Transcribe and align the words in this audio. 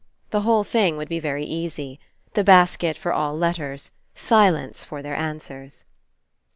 The 0.31 0.41
whole 0.41 0.63
thing 0.63 0.97
would 0.97 1.09
be 1.09 1.19
very 1.19 1.45
easy. 1.45 1.99
The 2.33 2.43
basket 2.43 2.97
for 2.97 3.13
all 3.13 3.37
letters, 3.37 3.91
silence 4.15 4.83
for 4.83 5.03
their 5.03 5.15
answers. 5.15 5.85